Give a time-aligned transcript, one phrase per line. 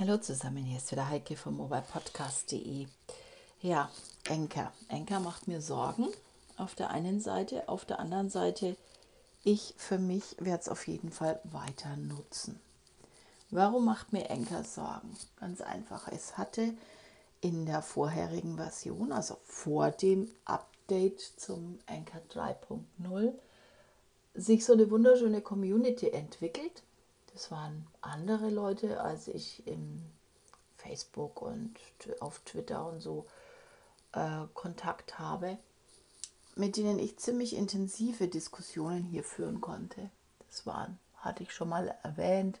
[0.00, 2.86] Hallo zusammen, hier ist wieder Heike vom mobilepodcast.de.
[3.62, 3.90] Ja,
[4.28, 4.72] Enker.
[4.88, 6.06] Enker macht mir Sorgen
[6.56, 8.76] auf der einen Seite, auf der anderen Seite,
[9.42, 12.60] ich für mich werde es auf jeden Fall weiter nutzen.
[13.50, 15.16] Warum macht mir Enker Sorgen?
[15.40, 16.74] Ganz einfach, es hatte
[17.40, 23.32] in der vorherigen Version, also vor dem Update zum Enker 3.0,
[24.34, 26.84] sich so eine wunderschöne Community entwickelt
[27.38, 30.02] das waren andere Leute, als ich im
[30.76, 31.72] Facebook und
[32.18, 33.26] auf Twitter und so
[34.10, 35.56] äh, Kontakt habe,
[36.56, 40.10] mit denen ich ziemlich intensive Diskussionen hier führen konnte.
[40.48, 42.58] Das waren, hatte ich schon mal erwähnt,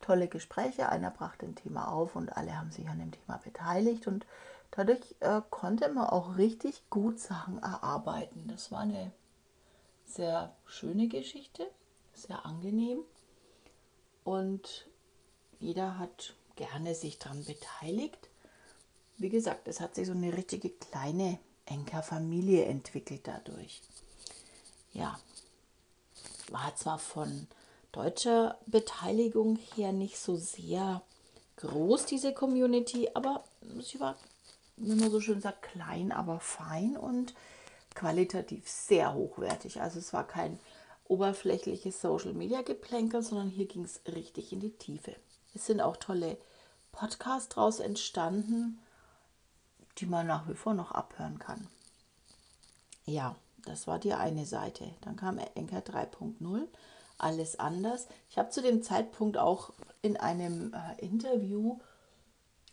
[0.00, 0.90] tolle Gespräche.
[0.90, 4.26] Einer brachte ein Thema auf und alle haben sich an dem Thema beteiligt und
[4.70, 8.46] dadurch äh, konnte man auch richtig gut Sachen erarbeiten.
[8.46, 9.10] Das war eine
[10.06, 11.68] sehr schöne Geschichte,
[12.14, 13.00] sehr angenehm
[14.24, 14.86] und
[15.58, 18.28] jeder hat gerne sich daran beteiligt.
[19.18, 23.82] Wie gesagt, es hat sich so eine richtige kleine Enkerfamilie entwickelt dadurch.
[24.92, 25.18] Ja,
[26.50, 27.46] war zwar von
[27.92, 31.02] deutscher Beteiligung her nicht so sehr
[31.56, 33.44] groß, diese Community, aber
[33.80, 34.16] sie war,
[34.76, 37.34] wie man so schön sagt, klein, aber fein und
[37.94, 39.80] qualitativ sehr hochwertig.
[39.80, 40.58] Also es war kein
[41.10, 45.16] oberflächliches Social Media Geplänkel, sondern hier ging es richtig in die Tiefe.
[45.54, 46.38] Es sind auch tolle
[46.92, 48.80] Podcasts daraus entstanden,
[49.98, 51.66] die man nach wie vor noch abhören kann.
[53.04, 54.94] Ja, das war die eine Seite.
[55.00, 56.66] Dann kam Enker 3.0,
[57.18, 58.06] alles anders.
[58.30, 59.72] Ich habe zu dem Zeitpunkt auch
[60.02, 61.78] in einem äh, Interview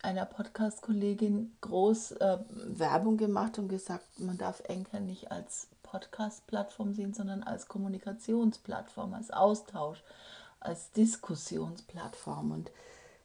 [0.02, 7.14] einer Podcast-Kollegin groß äh, Werbung gemacht und gesagt, man darf Enker nicht als Podcast-Plattform sehen,
[7.14, 10.02] sondern als Kommunikationsplattform, als Austausch,
[10.60, 12.52] als Diskussionsplattform.
[12.52, 12.70] Und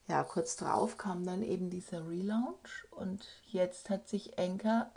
[0.08, 4.92] ja, kurz darauf kam dann eben dieser Relaunch und jetzt hat sich Enker,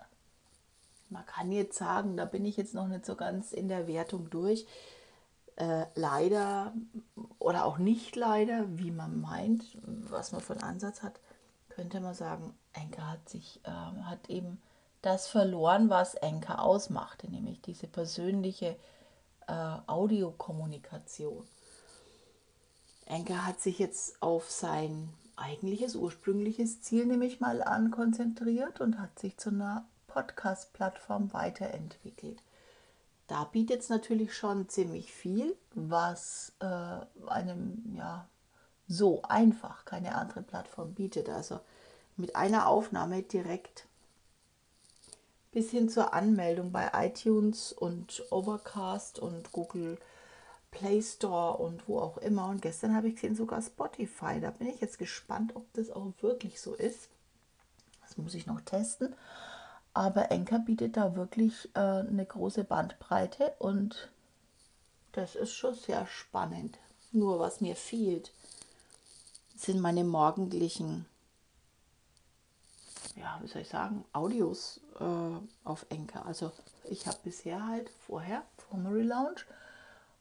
[1.10, 4.30] man kann jetzt sagen, da bin ich jetzt noch nicht so ganz in der Wertung
[4.30, 4.66] durch,
[5.56, 6.72] äh, leider
[7.38, 11.20] oder auch nicht leider, wie man meint, was man von Ansatz hat,
[11.76, 14.60] könnte man sagen, Enker hat sich, äh, hat eben
[15.02, 18.76] das verloren, was Enker ausmachte, nämlich diese persönliche
[19.46, 21.46] äh, Audiokommunikation.
[23.04, 29.18] Enker hat sich jetzt auf sein eigentliches, ursprüngliches Ziel, nämlich mal an, konzentriert und hat
[29.18, 32.42] sich zu einer Podcast-Plattform weiterentwickelt.
[33.26, 38.26] Da bietet es natürlich schon ziemlich viel, was äh, einem ja
[38.88, 41.28] so einfach keine andere Plattform bietet.
[41.28, 41.60] Also
[42.16, 43.86] mit einer Aufnahme direkt
[45.52, 49.98] bis hin zur Anmeldung bei iTunes und Overcast und Google
[50.70, 52.48] Play Store und wo auch immer.
[52.48, 54.40] Und gestern habe ich gesehen sogar Spotify.
[54.40, 57.08] Da bin ich jetzt gespannt, ob das auch wirklich so ist.
[58.02, 59.14] Das muss ich noch testen.
[59.94, 64.10] Aber Enker bietet da wirklich äh, eine große Bandbreite und
[65.12, 66.78] das ist schon sehr spannend.
[67.12, 68.30] Nur was mir fehlt,
[69.66, 71.06] sind meine morgendlichen
[73.16, 76.26] ja, wie soll ich sagen, Audios äh, auf Enker.
[76.26, 76.52] Also
[76.84, 79.46] ich habe bisher halt vorher, vor Relaunch,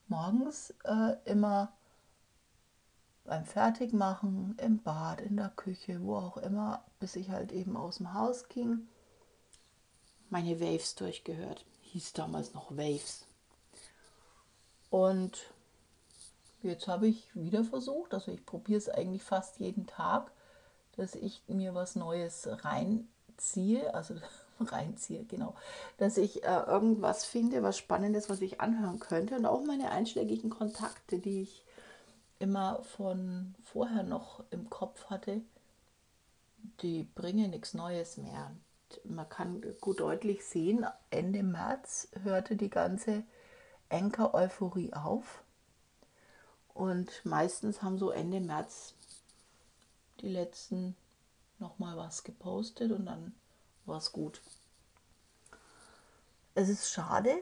[0.08, 1.72] morgens äh, immer
[3.24, 7.98] beim Fertigmachen, im Bad, in der Küche, wo auch immer, bis ich halt eben aus
[7.98, 8.88] dem Haus ging,
[10.30, 11.64] meine Waves durchgehört.
[11.82, 13.26] Hieß damals noch Waves.
[14.90, 15.52] Und
[16.68, 20.30] jetzt habe ich wieder versucht, also ich probiere es eigentlich fast jeden Tag,
[20.96, 24.14] dass ich mir was Neues reinziehe, also
[24.60, 25.54] reinziehe, genau,
[25.98, 30.50] dass ich äh, irgendwas finde, was Spannendes, was ich anhören könnte und auch meine einschlägigen
[30.50, 31.64] Kontakte, die ich
[32.38, 35.40] immer von vorher noch im Kopf hatte,
[36.82, 38.50] die bringen nichts Neues mehr.
[39.04, 43.22] Und man kann gut deutlich sehen, Ende März hörte die ganze
[43.88, 45.42] Enker-Euphorie auf.
[46.76, 48.92] Und meistens haben so Ende März
[50.20, 50.94] die letzten
[51.58, 53.34] nochmal was gepostet und dann
[53.86, 54.42] war es gut.
[56.54, 57.34] Es ist schade,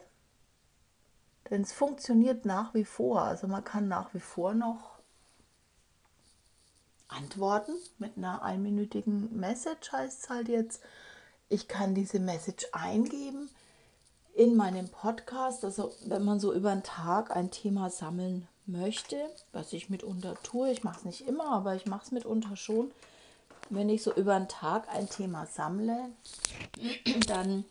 [1.50, 3.22] denn es funktioniert nach wie vor.
[3.22, 4.98] Also man kann nach wie vor noch
[7.08, 10.80] antworten mit einer einminütigen Message, heißt es halt jetzt.
[11.48, 13.50] Ich kann diese Message eingeben
[14.34, 15.64] in meinem Podcast.
[15.64, 19.16] Also wenn man so über einen Tag ein Thema sammeln möchte,
[19.52, 22.90] was ich mitunter tue, ich mache es nicht immer, aber ich mache es mitunter schon,
[23.70, 26.10] wenn ich so über einen Tag ein Thema sammle,
[27.26, 27.64] dann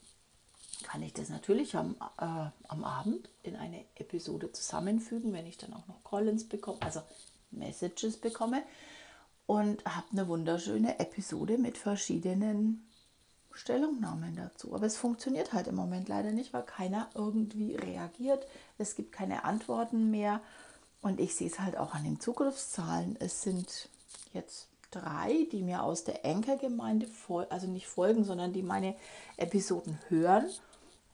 [0.84, 5.74] kann ich das natürlich am, äh, am Abend in eine Episode zusammenfügen, wenn ich dann
[5.74, 7.02] auch noch Collins bekomme, also
[7.52, 8.64] Messages bekomme.
[9.46, 12.88] und habe eine wunderschöne Episode mit verschiedenen
[13.52, 14.74] Stellungnahmen dazu.
[14.74, 18.48] Aber es funktioniert halt im Moment leider nicht, weil keiner irgendwie reagiert.
[18.78, 20.42] Es gibt keine Antworten mehr.
[21.04, 23.18] Und ich sehe es halt auch an den Zugriffszahlen.
[23.20, 23.90] Es sind
[24.32, 27.08] jetzt drei, die mir aus der Enker-Gemeinde,
[27.50, 28.96] also nicht folgen, sondern die meine
[29.38, 30.50] Episoden hören.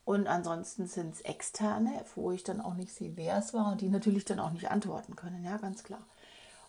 [0.06, 3.82] Und ansonsten sind es externe, wo ich dann auch nicht sehe, wer es war und
[3.82, 5.44] die natürlich dann auch nicht antworten können.
[5.44, 6.06] Ja, ganz klar.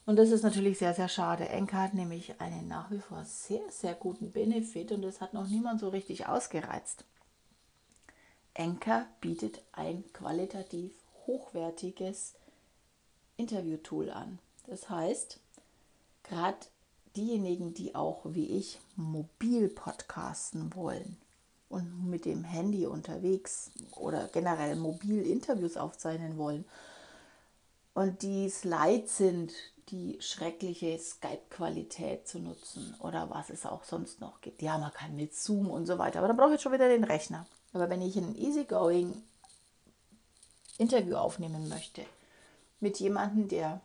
[0.07, 1.49] Und das ist natürlich sehr, sehr schade.
[1.49, 5.47] Enker hat nämlich einen nach wie vor sehr, sehr guten Benefit und das hat noch
[5.47, 7.05] niemand so richtig ausgereizt.
[8.55, 10.93] Enker bietet ein qualitativ
[11.27, 12.35] hochwertiges
[13.41, 14.39] Interviewtool an.
[14.67, 15.41] Das heißt,
[16.23, 16.59] gerade
[17.17, 21.17] diejenigen, die auch wie ich mobil podcasten wollen
[21.71, 26.67] und mit dem Handy unterwegs oder generell mobil Interviews aufzeichnen wollen
[27.95, 29.53] und die es leid sind,
[29.89, 34.63] die schreckliche Skype-Qualität zu nutzen oder was es auch sonst noch gibt.
[34.63, 37.05] Ja, man kann mit Zoom und so weiter, aber dann brauche ich schon wieder den
[37.05, 37.47] Rechner.
[37.73, 39.15] Aber wenn ich ein easygoing
[40.79, 42.05] Interview aufnehmen möchte
[42.81, 43.81] mit jemandem, der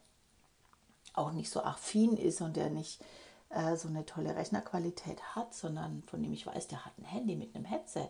[1.14, 3.02] auch nicht so affin ist und der nicht
[3.50, 7.36] äh, so eine tolle Rechnerqualität hat, sondern von dem ich weiß, der hat ein Handy
[7.36, 8.10] mit einem Headset.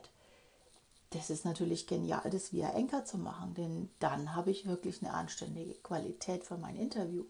[1.12, 5.14] Das ist natürlich genial, das via Enker zu machen, denn dann habe ich wirklich eine
[5.14, 7.26] anständige Qualität für mein Interview.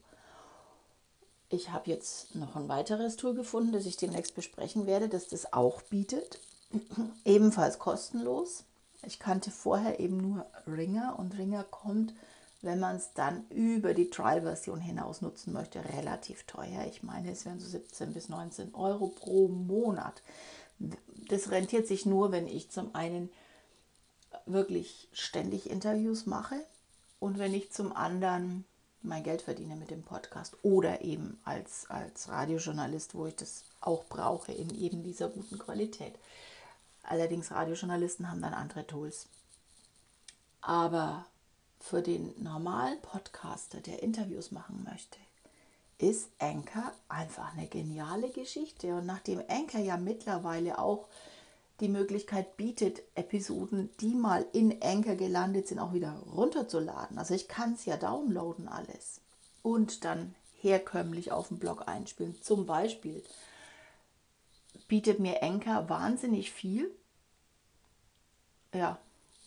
[1.50, 5.54] Ich habe jetzt noch ein weiteres Tool gefunden, das ich demnächst besprechen werde, das das
[5.54, 6.40] auch bietet.
[7.26, 8.64] Ebenfalls kostenlos.
[9.04, 12.14] Ich kannte vorher eben nur Ringer und Ringer kommt
[12.66, 16.86] wenn man es dann über die Trial-Version hinaus nutzen möchte, relativ teuer.
[16.90, 20.24] Ich meine, es wären so 17 bis 19 Euro pro Monat.
[21.30, 23.30] Das rentiert sich nur, wenn ich zum einen
[24.48, 26.56] wirklich ständig Interviews mache
[27.20, 28.66] und wenn ich zum anderen
[29.02, 34.06] mein Geld verdiene mit dem Podcast oder eben als, als Radiojournalist, wo ich das auch
[34.06, 36.16] brauche in eben dieser guten Qualität.
[37.04, 39.28] Allerdings Radiojournalisten haben dann andere Tools.
[40.62, 41.28] Aber
[41.90, 45.20] für den normalen Podcaster, der Interviews machen möchte,
[46.00, 48.96] ist Anchor einfach eine geniale Geschichte.
[48.96, 51.08] Und nachdem Anchor ja mittlerweile auch
[51.80, 57.20] die Möglichkeit bietet, Episoden, die mal in Anchor gelandet sind, auch wieder runterzuladen.
[57.20, 59.22] Also ich kann es ja downloaden alles
[59.62, 62.42] und dann herkömmlich auf dem Blog einspielen.
[62.42, 63.24] Zum Beispiel
[64.88, 66.90] bietet mir Anchor wahnsinnig viel.
[68.74, 68.98] Ja,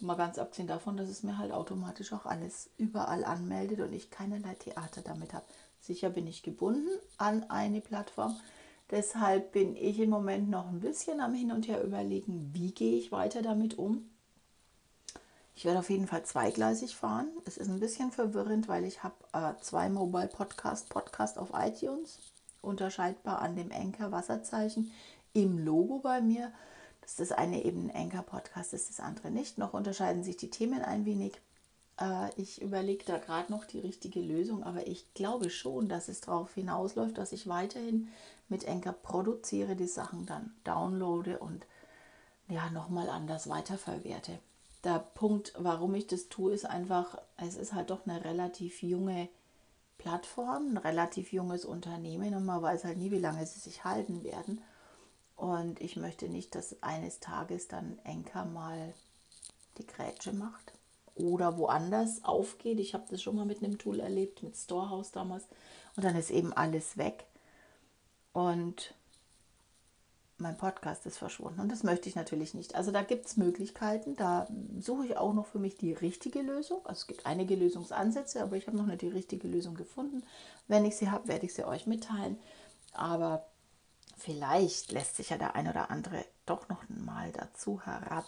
[0.01, 4.11] Mal ganz abgesehen davon, dass es mir halt automatisch auch alles überall anmeldet und ich
[4.11, 5.45] keinerlei Theater damit habe.
[5.81, 8.37] Sicher bin ich gebunden an eine Plattform.
[8.91, 12.97] Deshalb bin ich im Moment noch ein bisschen am Hin und Her überlegen, wie gehe
[12.97, 14.09] ich weiter damit um.
[15.55, 17.29] Ich werde auf jeden Fall zweigleisig fahren.
[17.45, 22.21] Es ist ein bisschen verwirrend, weil ich habe äh, zwei Mobile Podcast Podcast auf iTunes,
[22.63, 24.93] unterscheidbar an dem Anker Wasserzeichen
[25.33, 26.53] im Logo bei mir
[27.09, 29.57] ist das eine eben ein Anchor-Podcast, ist das andere nicht.
[29.57, 31.41] Noch unterscheiden sich die Themen ein wenig.
[31.99, 36.21] Äh, ich überlege da gerade noch die richtige Lösung, aber ich glaube schon, dass es
[36.21, 38.09] darauf hinausläuft, dass ich weiterhin
[38.51, 41.65] mit Anchor produziere, die Sachen dann downloade und
[42.47, 44.39] ja, nochmal anders weiterverwerte.
[44.85, 49.31] Der Punkt, warum ich das tue, ist einfach, es ist halt doch eine relativ junge
[49.97, 54.25] Plattform, ein relativ junges Unternehmen und man weiß halt nie, wie lange sie sich halten
[54.25, 54.61] werden.
[55.39, 58.93] Und ich möchte nicht, dass eines Tages dann Enker mal
[59.79, 60.73] die Grätsche macht
[61.15, 62.81] oder woanders aufgeht.
[62.81, 65.45] Ich habe das schon mal mit einem Tool erlebt, mit Storehouse damals.
[65.95, 67.25] Und dann ist eben alles weg.
[68.33, 68.95] Und
[70.39, 71.61] mein Podcast ist verschwunden.
[71.61, 72.75] Und das möchte ich natürlich nicht.
[72.75, 74.17] Also da gibt es Möglichkeiten.
[74.17, 74.49] Da
[74.81, 76.85] suche ich auch noch für mich die richtige Lösung.
[76.85, 80.25] Also es gibt einige Lösungsansätze, aber ich habe noch nicht die richtige Lösung gefunden.
[80.67, 82.41] Wenn ich sie habe, werde ich sie euch mitteilen.
[82.93, 83.48] Aber
[84.19, 88.27] vielleicht lässt sich ja der ein oder andere doch noch mal dazu herab,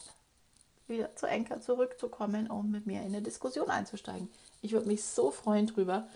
[0.86, 4.28] wieder zu Enker zurückzukommen, um mit mir in eine Diskussion einzusteigen.
[4.62, 6.08] Ich würde mich so freuen drüber.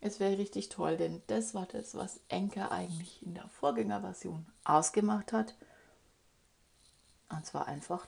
[0.00, 5.32] Es wäre richtig toll, denn das war das, was Enker eigentlich in der Vorgängerversion ausgemacht
[5.32, 5.54] hat.
[7.28, 8.06] Und zwar einfach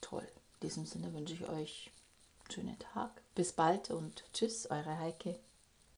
[0.00, 0.26] toll.
[0.60, 1.90] In diesem Sinne wünsche ich euch
[2.40, 3.10] einen schönen Tag.
[3.34, 5.38] Bis bald und tschüss, eure Heike.